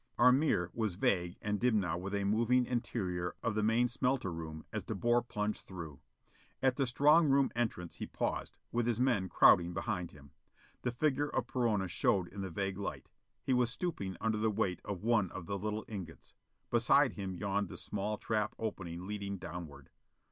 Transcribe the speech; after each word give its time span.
Our 0.17 0.31
mirror 0.31 0.71
was 0.73 0.95
vague 0.95 1.37
and 1.43 1.59
dim 1.59 1.79
now 1.79 1.95
with 1.95 2.15
a 2.15 2.23
moving 2.23 2.65
interior 2.65 3.35
of 3.43 3.53
the 3.53 3.61
main 3.61 3.87
smelter 3.87 4.31
room 4.33 4.65
as 4.73 4.83
De 4.83 4.95
Boer 4.95 5.21
plunged 5.21 5.67
through. 5.67 5.99
At 6.59 6.75
the 6.75 6.87
strong 6.87 7.27
room 7.29 7.51
entrance 7.55 7.97
he 7.97 8.07
paused, 8.07 8.57
with 8.71 8.87
his 8.87 8.99
men 8.99 9.29
crowding 9.29 9.75
behind 9.75 10.09
him. 10.09 10.31
The 10.81 10.91
figure 10.91 11.29
of 11.29 11.45
Perona 11.45 11.87
showed 11.87 12.29
in 12.29 12.41
the 12.41 12.49
vague 12.49 12.79
light: 12.79 13.09
he 13.43 13.53
was 13.53 13.69
stooping 13.69 14.17
under 14.19 14.39
the 14.39 14.49
weight 14.49 14.81
of 14.83 15.03
one 15.03 15.29
of 15.33 15.45
the 15.45 15.59
little 15.59 15.85
ingots. 15.87 16.33
Beside 16.71 17.13
him 17.13 17.35
yawned 17.35 17.69
the 17.69 17.77
small 17.77 18.17
trap 18.17 18.55
opening 18.57 19.05
leading 19.05 19.37
downward. 19.37 19.91